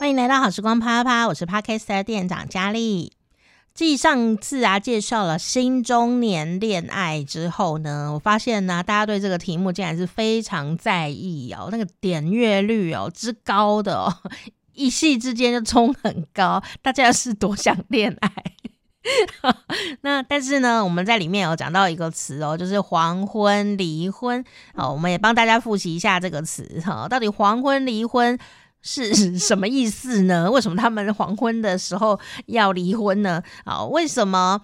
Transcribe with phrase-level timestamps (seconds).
[0.00, 3.12] 欢迎来到好时光啪啪啪，我是 Podcast 店长佳丽。
[3.74, 14.16] 继上次啊介绍了新中年恋爱之后呢，我发现呢、大家对这个题目竟然是非常在意哦，那个点阅率哦之高的哦，
[14.72, 18.32] 一夕之间就冲很高，大家是多想恋爱。
[20.02, 24.44] 那但是呢，我们在里面有讲到一个词哦，就是黄昏离婚。
[24.74, 28.38] 好，我们也帮大家复习一下这个词哈，到底黄昏离婚
[28.82, 30.50] 是什么意思呢？
[30.50, 33.42] 为什么他们黄昏的时候要离婚呢？
[33.64, 34.62] 啊，为什么？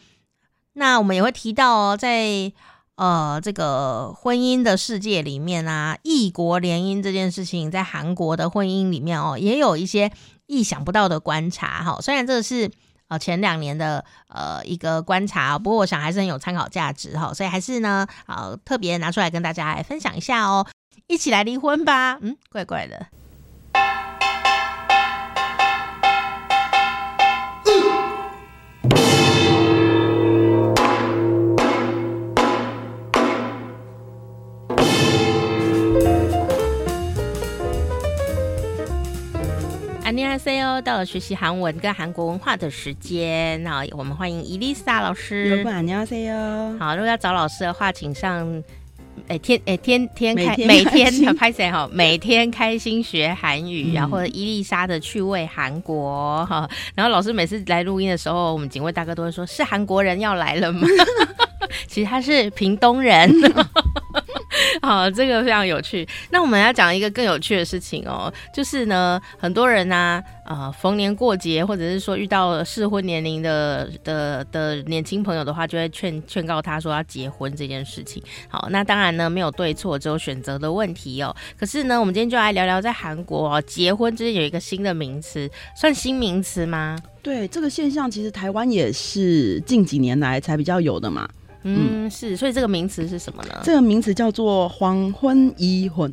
[0.72, 2.52] 那我们也会提到哦，在
[2.96, 10.10] 呃这个婚姻的世界里面啊，异国联姻这件事情，在韩国的婚姻里面哦，也有一些
[10.46, 11.98] 意想不到的观察哈。
[12.00, 12.70] 虽然这是
[13.08, 20.66] 呃前两年的呃一个观察，不过我想还是很有参考价值哈，所以还是呢，啊特别拿出来跟大家来分享一下哦，
[21.06, 22.18] 一起来离婚吧。
[22.20, 23.06] 嗯，怪怪的。
[40.54, 45.56] 哦，到了学习韩文跟韩国文化的时间，那我们欢迎伊丽莎老师。
[45.56, 46.78] 你好，안녕 하。
[46.78, 48.62] 好，如果要找老师的话，请上
[49.26, 56.68] 诶天诶天天开每天的拍谁哈， 每天开心学韩语，然后伊丽莎的趣味韩国哈。
[56.94, 60.86] 然后老师每次来录音的时候，我们警卫大哥都会说：“是韩国人要来了吗？”
[61.88, 63.28] 其实他是屏东人。
[64.86, 66.06] 好，这个非常有趣。
[66.30, 78.22] 那我们要讲一个更有趣的事情哦，就是呢，很多人呢、啊，呃，逢年过节或者是说遇到适婚年龄的的的年轻朋友的话，就会劝劝告他说要结婚这件事情。
[78.48, 81.34] 好，那当然呢，没有对错，只有选择的问题哦。
[81.58, 86.96] 可是呢，我们今天就来聊聊在韩国哦，结婚之间有一个新的名词，算新名词吗？
[87.22, 91.28] 对，这个现象其实台湾也是近几年来才比较有的嘛。
[91.66, 93.60] 嗯，是，所以这个名词是什么呢？
[93.64, 96.12] 这个名词叫做黄昏离婚。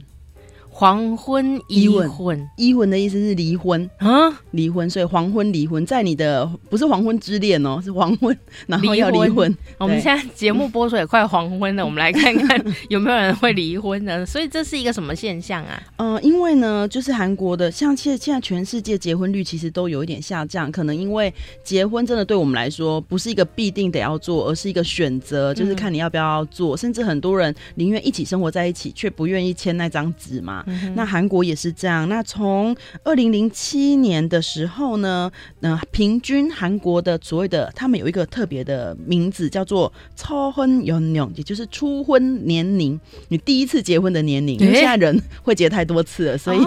[0.75, 8.35] 黄昏已婚，离婚的意思是离婚啊，离婚，所以黄昏离婚，在你的不是黄昏之恋哦，是黄昏，
[8.65, 9.55] 然后要离婚。
[9.77, 14.25] 我们现在节目播出也快黄昏了，我们来看看 有没有人会离婚呢？
[14.25, 15.79] 所以这是一个什么现象啊？
[15.97, 21.31] 嗯、呃，因为呢，就是韩国的，像现现在全世界结婚率其实都有一点下降，可能因为
[21.63, 30.62] 结婚真的对我们来说不是一个必定得要做，而是一个选择，就是看你要不要做，嗯、甚至很多人宁愿一起生活在一起，却不愿意签那张纸嘛。
[30.65, 32.07] 嗯、那韩国也是这样。
[32.07, 35.31] 那从二零零七年的时候呢，
[35.61, 44.57] 呃，平均韩国的所谓的他们有一个特别的名字，叫做“超婚연령”，也就是初婚年龄，你第一次结婚的年龄。
[44.59, 46.59] 因为现在人会结太多次了，所以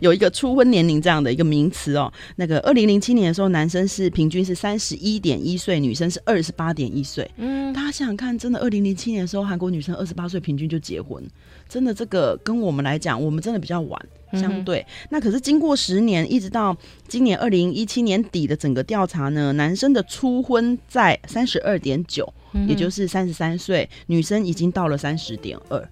[0.00, 2.12] 有一个初婚年龄这样的一个名词哦。
[2.36, 7.28] 那个二零零七年的时候，男生是平均是三十一点一岁，女生是二十八点一岁。
[7.36, 11.22] 嗯，大家想想看，真的二零零七年的时候，韩国女生二十八岁平均就结婚。
[11.72, 13.98] 真的，这个跟我们来讲，我们真的比较晚，
[14.34, 14.80] 相对。
[14.80, 16.76] 嗯、那可是经过十年，一直到
[17.08, 22.30] 今年二零一七年底的整个调查呢，男生的初婚在三十二点九，
[22.68, 25.82] 也就是三十三岁，女生已经到了三十点二，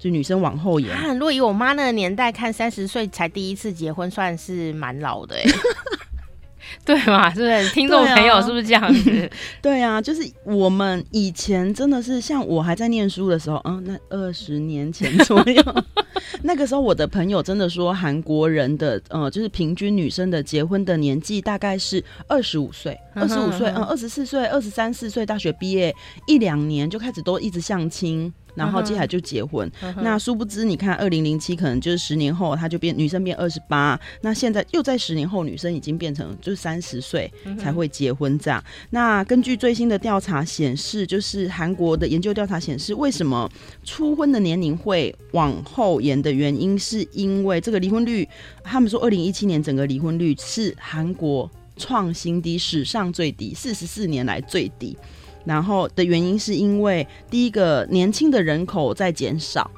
[0.00, 0.90] 就女生往后延。
[0.92, 5.44] 啊，如果以我妈那个年代看，三十岁才第一次结婚，算是蛮老的哎。
[6.86, 7.32] 对嘛？
[7.32, 7.70] 是不是？
[7.70, 9.30] 听众朋友是不是这样子？
[9.62, 15.62] 对啊，就是我们以前真的是像我还在念书的时候，嗯，那二十年前左右，
[16.42, 25.94] 那个时候我的朋友真的说，韩国人的呃，就是平均女生的结婚的年纪大概是二十五岁，二十五岁，嗯，二十四岁，二十三四岁，大学毕业
[26.26, 28.32] 一两年就开始都一直相亲。
[28.54, 29.68] 然后接下来就结婚，
[30.00, 38.62] 那殊不知，你看，二零零七可能就是十年后，他就变女生变二十八，那现在又在十年后，女生已经变成就是三十岁才会结婚这样。
[38.64, 43.50] 嗯、那根据最新的调查显示，就是韩国的研究调查显示，为什么
[43.82, 48.28] 初婚的年龄会往后延的原因，是因为这个离婚率，
[48.62, 54.96] 他们说二零一七年整个离婚率是韩国创新低，史上最低，四十四年来最低。
[55.44, 59.70] 然后的原因是因为第一个年轻的人口在减少，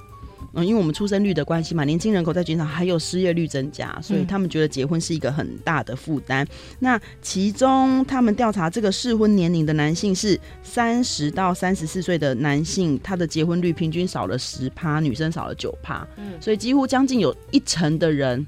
[0.54, 6.44] 嗯，因为我们出生率的关系嘛，年轻人口在减少，还有失业率增加，所以他们觉得结婚是一个很大的负担。
[6.44, 6.48] 嗯、
[6.78, 18.46] 那其中他们调查这个适婚年龄的男性是三十到三十四岁的男性，他的结婚率平均少了十趴，女生少了九趴，嗯，所以几乎将近有一成的人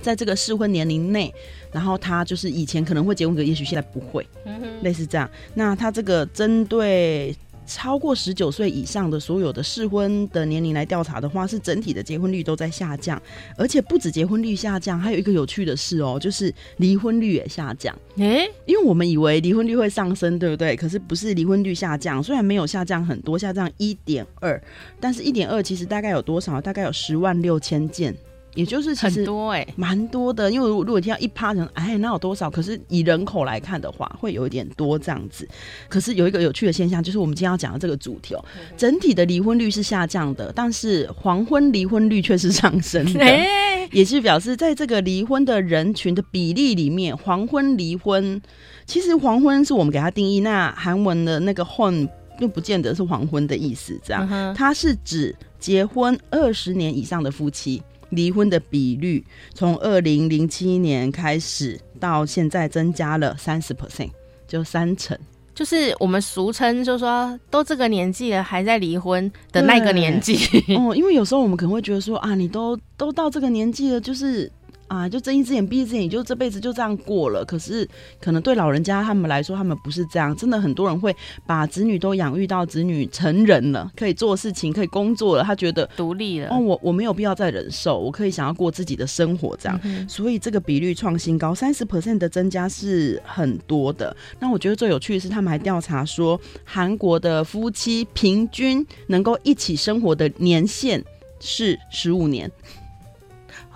[0.00, 1.32] 在这个适婚年龄内。
[1.72, 5.30] 然后他就是以前可能会结婚，可也许现在不会，嗯、类似这样。
[5.54, 7.32] 那他这个针对
[7.64, 13.22] 超过十九岁以上的所有的适婚的年龄来调查的话，是整体的结婚率都在下降，
[13.56, 17.96] 而且不止结婚率下降，还有一个有趣的事哦，就是离婚率也下降。
[18.16, 20.74] 诶、欸，因为我们以为离婚率会上升，对不对？
[20.74, 24.60] 可是不是，离婚率下降，虽然没有下降很多，下降一点二，
[24.98, 26.60] 但是一点二其实大概有多少？
[26.60, 28.12] 大概有十万六千件。
[28.54, 30.50] 也就是其实很多哎，蛮多的。
[30.50, 32.50] 因为如果听到一趴人，哎，那有多少？
[32.50, 35.48] 可是以人口来看的话，会有一点多这样子。
[35.88, 38.44] 可是有一个有趣的现象，就是我们今天要讲的这个主题哦，
[38.76, 43.24] 整体的离婚率是下降的，但是黄昏离婚率却是上升的。
[43.92, 48.40] 也是表示在这个离婚的人群的比例里面，黄昏离婚，
[48.86, 52.08] 其实黄昏是我们给它定义，那韩文的那个昏
[52.38, 57.82] 并不见得是黄昏的意思，这样，它是指结婚二十年以上的夫妻。
[58.10, 59.24] 离婚的比率
[59.54, 64.10] 从二零零七年开始到现在增加了三十 percent，
[64.46, 65.18] 就三成，
[65.54, 70.36] 就是我们俗称，就说都这个年纪了还在离婚的那个年纪。
[70.76, 74.50] 哦，因为有时候我们可能会觉得说啊，你都都到这个年纪了，就是。
[74.90, 77.44] 啊，就睁一只眼闭一只眼，就这辈子就这样过了。
[77.44, 77.88] 可是，
[78.20, 80.34] 可能对老人家他们来说，他们不是这样。
[80.34, 81.14] 真的，很多人会
[81.46, 86.48] 把子女都养育到子女成人了，可以做事情，可以工作了，他觉得独立了。
[86.48, 89.78] 哦，我我没有必要再忍受，我可以想要过自己的生活，这样。
[89.84, 94.16] 嗯、所以这个比率创新高，三十 percent 的增加是很多的。
[94.40, 101.00] 那我觉得最有趣的是，他们还调查说，韩国的夫妻平均能够一起生活的年限
[101.38, 102.50] 是十五年。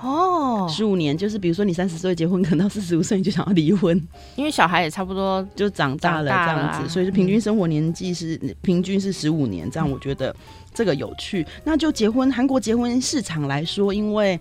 [0.04, 3.98] 哦，十五年就是，比如说你三十岁结婚，可能到四十五岁你就想要离婚，
[4.36, 10.34] 因为小孩也差不多就长大了这样子，所以是平均生活年纪是、嗯、平均是十五年，这样我觉得
[10.74, 11.46] 这个有趣。
[11.64, 14.38] 那就结婚，韩国结婚市场来说，因为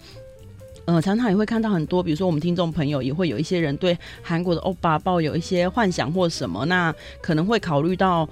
[0.83, 8.27] 呃常常也会看到很多，比如说我们听众朋友也会有一些人对韩国的欧巴抱有一些幻想或什么，那可能会考虑到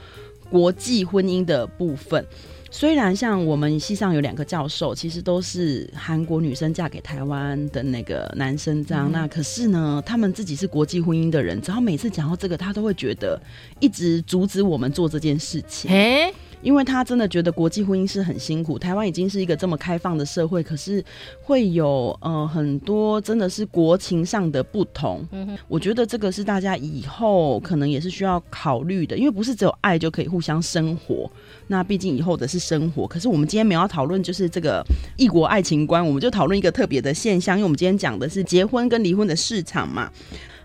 [0.50, 2.26] 国际婚姻的部分。
[2.74, 13.40] 虽然像我们系上有两个教授，其实都是韩国女生嫁给台湾的那个男生这样，嗯、那可是呢，他们自己是国际婚姻的人，只要每次讲到这个，他都会觉得
[13.82, 15.92] 一直阻止我们做这件事情。
[15.92, 21.04] 欸因为他真的觉得国际婚姻是很辛苦，台湾已经是一个这么开放的社会，可是
[21.42, 25.26] 会有呃很多真的是国情上的不同。
[25.32, 31.30] 嗯，我觉得这个是大家以后可能也是需要考虑的，因为不是只有爱就可以互相生活。
[31.68, 34.84] 那毕竟以后的是生活，可是我们今天没有要讨论就是这个
[35.18, 40.12] 异国爱情观，我们就讨论一个特别的现象，因为我们今天讲的是结婚跟离婚的市场嘛。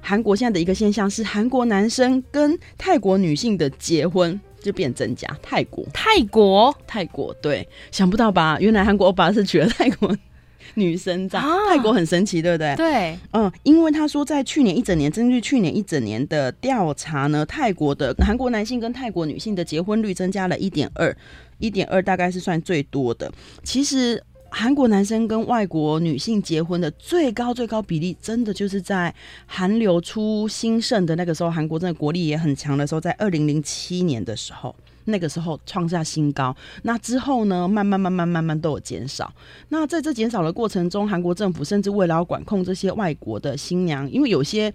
[0.01, 4.41] 韩国现在的一个现象是，韩国男生跟泰国女性的结婚。
[4.67, 8.59] 就变增加，泰国，泰国，泰国，对，想不到吧？
[8.61, 10.15] 原来韩国欧巴是娶了泰国
[10.75, 12.75] 女生，在，啊、泰国很神奇，对不对？
[12.77, 21.17] 对，嗯，因为他说在去年一整年，根据去年一整年的调查呢，泰国的韩国男性跟泰国女性的结婚率增加了一点二，
[21.59, 23.33] 一点二大概是算最多的。
[23.63, 24.23] 其实。
[24.59, 29.15] 韩国男生跟外国女性结婚的最高最高比例，真的就是在
[29.45, 34.75] 韩流出兴盛的那个时候，韩国真的国力也很强的时候，在二零零七年的时候，
[35.05, 36.57] 那个时候创下新高。
[36.85, 39.31] 那之后呢，慢慢慢慢慢慢都有减少。
[39.69, 44.73] 那在这减少的过程中，韩国政府甚至为了要管控这些外国的新娘，因为有些。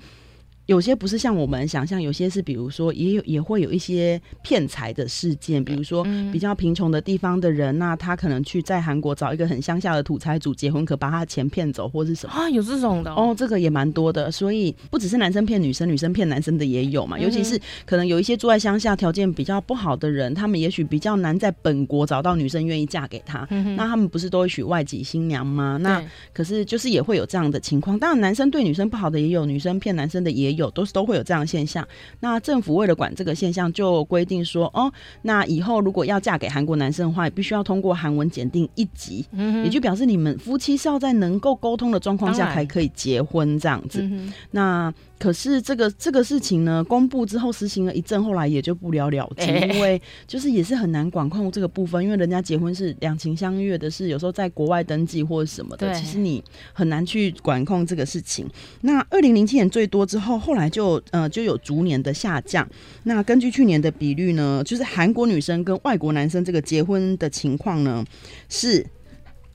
[0.72, 6.02] 有些不是像我们想象，有些是比如说也有也会有一些骗财的事件，比如说
[6.32, 12.50] 比较贫穷的地方的人，那他可能去在韩国找一个很乡下的土财主结婚，可把他的钱骗走或是什么啊？
[12.50, 14.32] 有这种的哦，这个也蛮多的。
[14.32, 17.20] 所以不只是男生骗女生，女生骗男生的也有嘛。
[17.20, 23.46] 尤其是可能有一些住在乡下条件比较不好的人，他们也许比较难在本国找到女生愿意嫁给他。
[23.76, 25.78] 那他们不是都会娶外籍新娘吗？
[25.82, 26.02] 那
[26.32, 28.00] 可是就是也会有这样的情况。
[28.00, 30.61] 当然，男生对女生不好的也有，女生骗男生的也有。
[30.62, 31.86] 有都是都会有这样的现象，
[32.22, 34.92] 那政府为了管这个现象，就规定说，哦，
[35.24, 44.02] 那以后如果要嫁给韩国男生的话，也必须要通过韩文检定一级，嗯，也就表示你们夫妻是要在能够沟通的状况下才可以结婚这样子。
[44.02, 58.50] 嗯、那可是这个这个事情呢，公布之后实行了一阵，后来也就不了了之，欸，因为就是也是很难管控这个部分，因为人家结婚是两情相悦的事，有时候在国外登记或者什么的，其实你很难去管控这个事情。
[58.82, 60.32] 那二零零七年最多之后。
[60.42, 62.68] 后来就呃就有逐年的下降。
[63.04, 68.04] 那根据去年的比率呢，就是韩国女生跟外国男生这个结婚的情况呢，
[68.48, 68.84] 是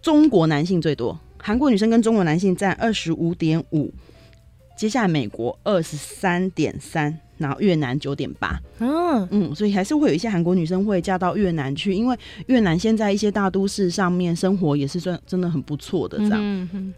[0.01, 3.93] 中国男性最多，韩国女生跟中国男性占二十五点五，
[4.77, 8.61] 接下来美国二十三点三，然后越南九点八。
[8.79, 12.17] 嗯嗯，所以还是会有一些韩国女生会嫁到越南去，因为
[12.47, 16.93] 越南现在一些大都市上面生活也是算真的很不错的这样。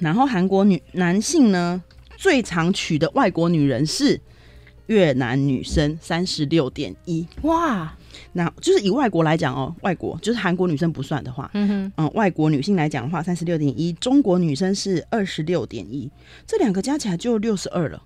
[0.00, 1.82] 然后韩国女男性呢，
[2.16, 4.20] 最常娶的外国女人是
[4.86, 7.26] 越南女生三十六点一。
[7.42, 7.96] 哇，
[8.32, 16.10] 那就是以外国来讲哦，外国就是韩国女生不算的话，嗯哼，嗯，外国女性来讲的话，三十六点一，中国女生是二十六点一，
[16.46, 18.02] 这两个加起来就六十二了。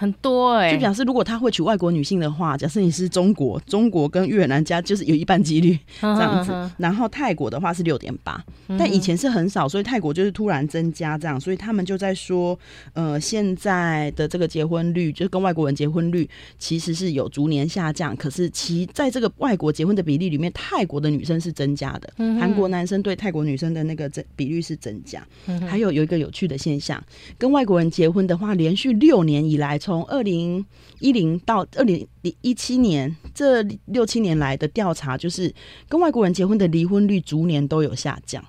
[0.00, 6.70] 很多哎、欸，就表示如果他会娶外国女性的话，假设你是中国，中国跟越南加就是有一半几率这样子。
[6.78, 8.42] 然后泰国的话是六点八，
[8.78, 12.58] 但以前是很少，所以泰国就是突然增加这样，所以他们就在说，
[12.94, 16.26] 呃，现在的这个结婚率就是跟外国人结婚率
[16.58, 25.22] 其实是有逐年下降，可是其在这个外国结婚的比例里面，泰国的女生是增加的，韩国男生对泰国女生的那个增比率是增加。
[25.68, 26.98] 还有有一个有趣的现象，
[27.36, 29.78] 跟外国人结婚的话，连续六年以来。
[29.78, 30.64] 从从二零
[31.00, 32.06] 一零到二零
[32.42, 35.52] 一七年这六七年来的调查，就是
[35.88, 38.44] 跟外国人结婚的离婚率逐年都有下降。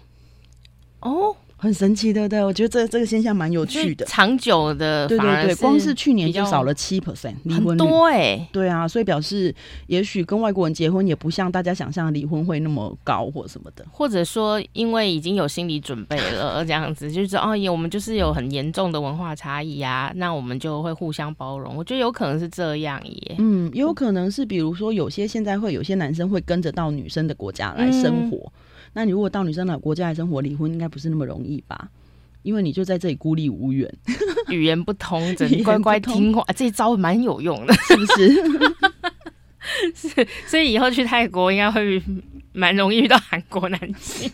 [1.00, 1.36] 哦。
[1.62, 4.03] 很神奇的，对，我觉得这这个现象蛮有趣的。
[4.06, 9.53] 长久的，对对对，光是去年就少了七 percent 离婚率，多哎、欸，对啊，所以表示
[9.86, 21.75] 也许跟外国人结婚也不像大家想象的离婚会那么高或什么的，或者说因为已经有心理准备了，这样子就是哦，我们就是有很严重的文化差异啊，那我们就会互相包容。
[21.77, 28.38] 我觉得有可能是这样耶，嗯，也有可能是比如说有些现在会有些男生会跟着到女生的国家来生活。
[28.38, 28.51] 嗯
[28.93, 31.89] 那你如果到女生的国家来生活，离婚应该不是那么容易吧？
[32.43, 33.88] 因为你就在这里孤立无援，
[34.50, 36.43] 语言不通，只能 乖乖听话。
[36.55, 38.33] 这招蛮有用的，是不是？
[40.10, 42.01] 是，所以以后去泰国应该会。
[42.53, 44.29] 蛮容易遇到韩国男性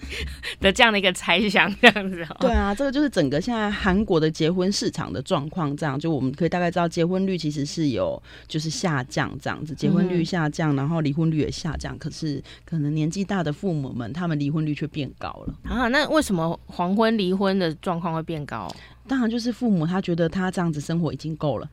[0.59, 2.25] 的这样的一个猜想，这样子。
[2.39, 11.97] 对啊，这个就是整个现在韩国的结婚市场的状况，这样就我们可以大概知道，结婚率其实是有就是下降这样子，结婚率下降，然后离婚率也下降。
[11.97, 15.87] 可是可能年纪大的父母们，他们离婚率却变高了啊。
[15.87, 18.67] 那为什么黄昏离婚的状况会变高？
[19.07, 21.69] 当然就是父母他觉得他这样子生活已经够了。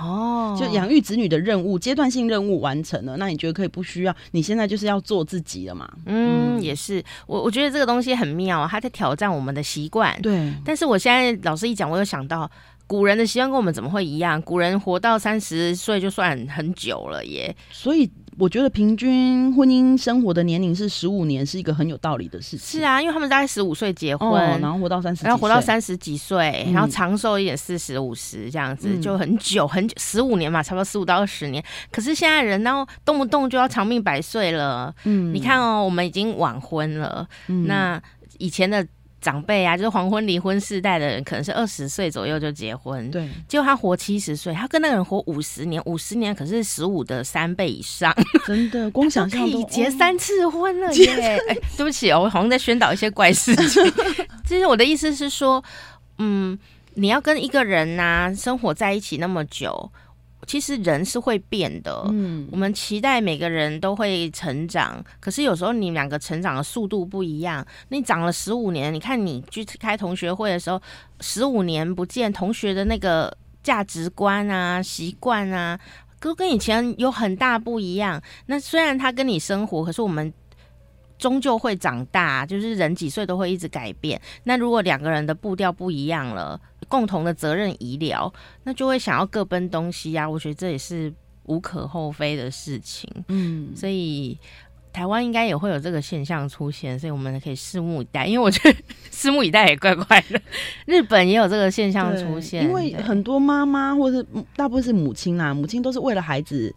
[0.00, 4.16] 哦，就养育子女的任务，阶段性任务完成了，那你觉得可以不需要？
[4.30, 5.88] 你现在就是要做自己了嘛？
[6.06, 7.02] 嗯，也是。
[7.26, 10.20] 我我觉得这个东西很妙，他在挑战我们的习惯。
[10.22, 10.52] 对。
[10.64, 12.50] 但是我现在老师一讲，我又想到
[12.86, 14.40] 古人的习惯跟我们怎么会一样？
[14.42, 17.54] 古人活到三十岁就算很久了耶。
[17.70, 18.10] 所以。
[18.38, 22.80] 我觉得平均婚姻生活的年龄是十五年，是一个很有道理的事情。
[22.80, 31.62] 是啊，因为他们大概十五岁结婚，哦，然后活到三十，然后活到三十几岁，然后长寿一点四十五十这样子，嗯，就很久很久，十五年嘛，差不多十五到二十年。
[31.90, 34.94] 可是现在人，然后动不动就要长命百岁了。
[35.04, 37.28] 嗯，你看哦，我们已经晚婚了。
[37.48, 38.02] 嗯，那
[38.38, 38.86] 以前的。
[39.22, 48.12] 长辈啊，就是黄昏离婚世代的人，可能是二十岁左右就结婚，对，结果他活七十岁，他跟那个人活五十年，五十年可是十五的三倍以上，
[48.44, 51.14] 真的， 光想象可以结三次婚了耶！
[51.16, 53.82] 哎、哦欸，对不起哦，我好像在宣导一些怪事情。
[54.44, 55.62] 其实我的意思是说，
[56.18, 56.58] 嗯，
[56.94, 59.90] 你要跟一个人呐、啊、生活在一起那么久。
[60.46, 67.64] 其实人是会变的，嗯，我们期待每个人都会成长，可是有时候你们两个成长的速度不一样。
[67.90, 70.80] 你长了十五年，你看你去开同学会的时候，
[71.20, 75.78] 十五年不见，同学的那个价值观啊、习惯啊，
[76.20, 78.20] 都跟以前有很大不一样。
[78.46, 80.32] 那虽然他跟你生活，可是我们
[81.18, 84.20] 终究会长大，就是人几岁都会一直改变。
[84.42, 86.60] 那如果两个人的步调不一样了，
[86.92, 88.30] 共同的责任医疗，
[88.64, 90.28] 那就会想要各奔东西呀、啊。
[90.28, 91.10] 我觉得这也是
[91.44, 93.10] 无可厚非的事情。
[93.28, 94.38] 嗯，所以
[94.92, 98.26] 台湾应该也会有这个现象出现，所以我们可以拭目以待。
[98.26, 98.78] 因为我觉得
[99.10, 100.38] 拭目以待也怪怪的。
[100.84, 104.22] 日本也有这个现象出现，因为很多妈妈或者
[104.54, 106.74] 大部分是母亲啦，母亲都是为了孩子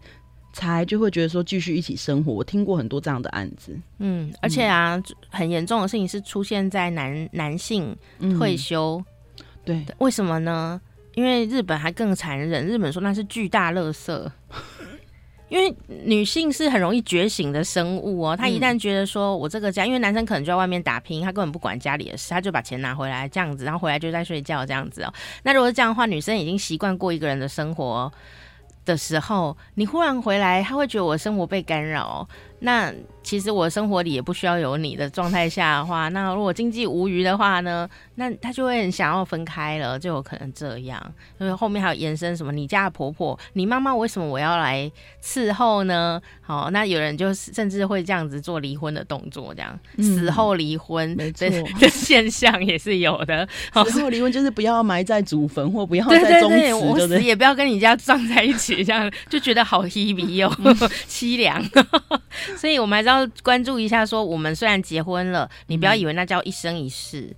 [0.54, 2.32] 才就会觉得说继续一起生活。
[2.32, 3.78] 我听过很多这样的案子。
[3.98, 7.94] 嗯，而且啊，嗯、很严重的事情是出现在男男性
[8.38, 8.96] 退休。
[8.96, 9.04] 嗯
[9.66, 10.80] 对，为什么呢？
[11.14, 14.30] 因为日本还更残忍，日本说那是巨大垃圾。
[15.48, 25.14] 因为女性是很容易觉醒的生物哦，她一旦觉得说我这个家，因为男生可能就在外面打拼，他根本不管家里的事，他就把钱拿回来这样子，然后回来就在睡觉这样子哦。
[25.44, 28.12] 那如果是这样的话，女生已经习惯过一个人的生活
[28.84, 32.28] 的时候，你忽然回来，他会觉得我的生活被干扰。
[32.60, 41.14] 那其实我生活里也不需要有你的状态下的话，那如果经济无余的话呢，那他就会很想要分开了，就有可能这样。
[41.38, 44.90] 因为后面还有延伸什么，你家的婆婆、你妈妈为什么我要来
[45.22, 46.20] 伺候呢？
[46.40, 51.48] 好，那有人就甚至会这样子做离婚的动作，这样、嗯、死后离婚，没错，
[51.80, 53.46] 这现象也是有的。
[53.90, 60.50] 死后离婚就是不要埋在祖坟，或不要在宗祠，对对对，我死也不要跟你家葬在一起，这样就觉得好稀微哦，
[61.08, 61.60] 凄凉。
[62.56, 64.06] 所以，我们还是要关注一下。
[64.06, 67.34] 说，我们虽然结婚了，你不要以为那叫一生一世。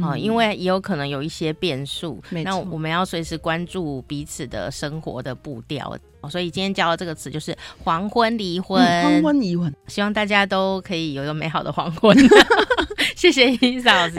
[0.00, 5.94] 哦、嗯，因为也有可能有一些变数，那我们要随时关注彼此的生活的步调。
[6.30, 12.16] 所以今天教的这个词就是黄昏离婚，嗯、黄昏离婚，希望大家都可以有一个美好的黄昏。
[13.16, 14.18] 谢谢伊嫂子，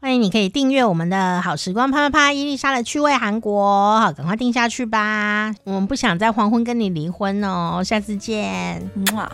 [0.00, 5.52] 欢迎你可以订阅我们的好时光啪啪啪伊丽莎的趣味韩国，好，赶快订下去吧。
[5.64, 9.28] 我们不想在黄昏跟你离婚哦，下次见，哇。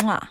[0.00, 0.28] 嗯啊。